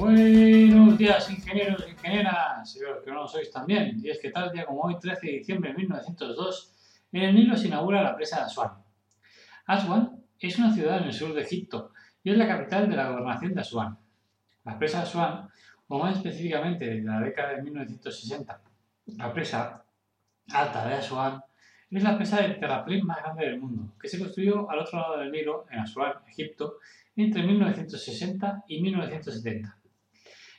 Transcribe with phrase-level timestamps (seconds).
[0.00, 4.00] Buenos días, ingenieros e ingenieras, y los que no lo sois también.
[4.02, 6.72] Y es que tal día como hoy, 13 de diciembre de 1902,
[7.12, 8.70] en el Nilo se inaugura la presa de Asuán.
[9.66, 11.92] Asuán es una ciudad en el sur de Egipto
[12.24, 13.98] y es la capital de la gobernación de Asuán.
[14.64, 15.50] La presa de Asuán,
[15.88, 18.58] o más específicamente de la década de 1960,
[19.18, 19.84] la presa
[20.50, 21.42] alta de Asuán,
[21.90, 25.18] es la presa de terraplén más grande del mundo, que se construyó al otro lado
[25.18, 26.78] del Nilo, en Asuán, Egipto,
[27.16, 29.76] entre 1960 y 1970.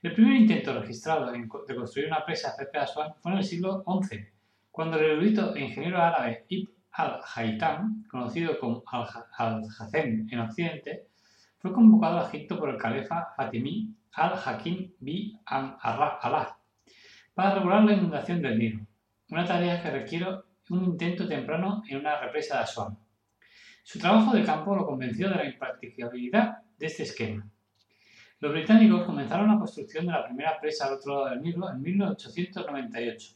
[0.00, 3.82] El primer intento registrado de construir una presa cerca de Asuán fue en el siglo
[3.82, 4.28] XI,
[4.70, 11.08] cuando el erudito e ingeniero árabe Ibn al-Haytham, conocido como al-Hazem en Occidente,
[11.58, 16.56] fue convocado a Egipto por el califa Fatimí al-Hakim bi Allah
[17.34, 18.86] para regular la inundación del Nilo,
[19.30, 20.26] una tarea que requiere
[20.70, 22.96] un intento temprano en una represa de Asuán.
[23.82, 27.44] Su trabajo de campo lo convenció de la impracticabilidad de este esquema
[28.40, 31.82] los británicos comenzaron la construcción de la primera presa al otro lado del Nilo en
[31.82, 33.34] 1898.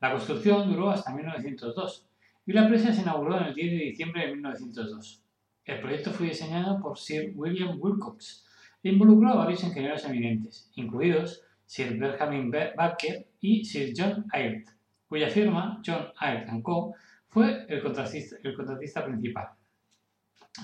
[0.00, 2.08] La construcción duró hasta 1902
[2.46, 5.22] y la presa se inauguró en el 10 de diciembre de 1902.
[5.64, 8.46] El proyecto fue diseñado por Sir William Wilcox
[8.82, 14.68] e involucró a varios ingenieros eminentes, incluidos Sir Benjamin Barker y Sir John Ayrt,
[15.06, 16.94] cuya firma, John Ayrt Co.,
[17.28, 19.48] fue el contratista, el contratista principal.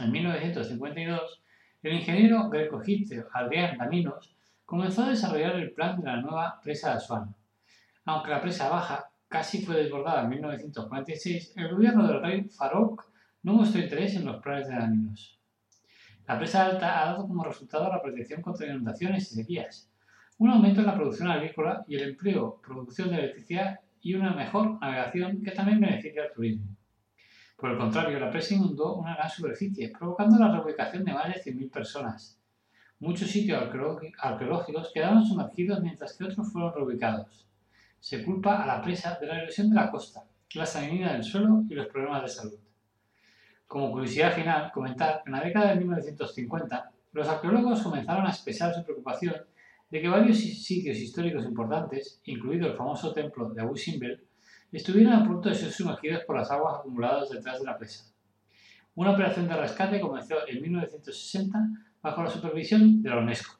[0.00, 1.43] En 1952,
[1.83, 4.37] el ingeniero greco-egipcio Adrián Daminos
[4.67, 7.35] comenzó a desarrollar el plan de la nueva presa de Asuán.
[8.05, 13.05] Aunque la presa baja casi fue desbordada en 1946, el gobierno del rey Farouk
[13.43, 15.41] no mostró interés en los planes de Daminos.
[16.27, 19.91] La presa alta ha dado como resultado la protección contra inundaciones y sequías,
[20.39, 24.81] un aumento en la producción agrícola y el empleo, producción de electricidad y una mejor
[24.81, 26.77] navegación que también beneficia al turismo.
[27.60, 31.43] Por el contrario, la presa inundó una gran superficie, provocando la reubicación de más de
[31.43, 32.41] 100.000 personas.
[33.00, 33.62] Muchos sitios
[34.19, 37.47] arqueológicos quedaron sumergidos mientras que otros fueron reubicados.
[37.99, 41.65] Se culpa a la presa de la erosión de la costa, la salinidad del suelo
[41.69, 42.59] y los problemas de salud.
[43.66, 48.75] Como curiosidad final, comentar que en la década de 1950 los arqueólogos comenzaron a expresar
[48.75, 49.34] su preocupación
[49.91, 54.26] de que varios sitios históricos importantes, incluido el famoso templo de Abu Simbel,
[54.78, 58.04] estuvieron a punto de ser sumergidos por las aguas acumuladas detrás de la presa.
[58.94, 61.58] Una operación de rescate comenzó en 1960
[62.03, 63.59] bajo la supervisión de la UNESCO.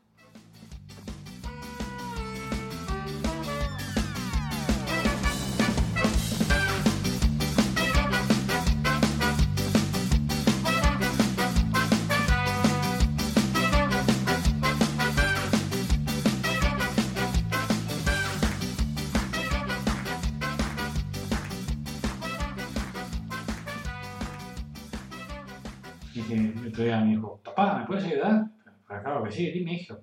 [26.21, 28.45] Dice el otro día mi hijo, papá, ¿me puedes ayudar?
[28.87, 30.01] Claro que sí, dime, hijo.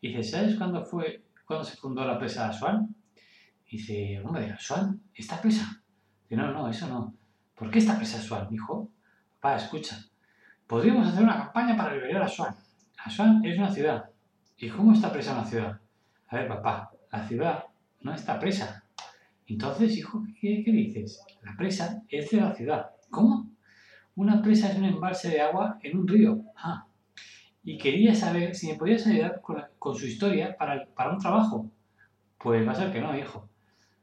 [0.00, 2.94] Dice, ¿sabes cuándo fue, cuándo se fundó la presa de Asuán?
[3.68, 5.00] Dice, hombre, ¿Asuán?
[5.12, 5.82] ¿Esta presa?
[6.22, 7.12] Dice, no, no, eso no.
[7.56, 8.88] ¿Por qué esta presa Asuán, hijo?
[9.40, 9.98] Papá, escucha.
[10.68, 12.54] Podríamos hacer una campaña para liberar a Asuán.
[13.04, 14.10] Asuán es una ciudad.
[14.58, 15.80] ¿Y cómo está presa una ciudad?
[16.28, 17.64] A ver, papá, la ciudad
[18.02, 18.84] no está presa.
[19.48, 21.20] Entonces, hijo, ¿qué, qué dices?
[21.42, 22.90] La presa es de la ciudad.
[23.10, 23.47] ¿Cómo?
[24.18, 26.42] Una presa es un embalse de agua en un río.
[26.56, 26.84] Ah.
[27.62, 31.70] Y quería saber si me podías ayudar con, su historia para, un trabajo.
[32.36, 33.48] Pues va a ser que no, hijo.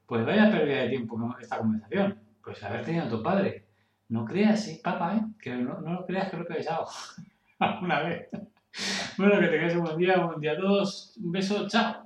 [0.05, 2.17] Pues vaya pérdida de tiempo esta conversación.
[2.41, 3.65] Pues haber tenido a tu padre.
[4.07, 5.21] No creas, sí, papá, ¿eh?
[5.37, 6.87] Que no, no lo creas que lo he pensado.
[7.81, 8.29] Una vez.
[9.17, 11.17] Bueno, que tengáis un buen día, un buen día a todos.
[11.21, 12.04] Un beso, chao.